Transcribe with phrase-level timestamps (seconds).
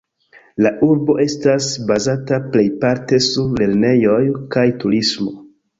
[0.65, 4.21] La urbo estas bazata plejparte sur lernejoj
[4.57, 5.41] kaj turismo.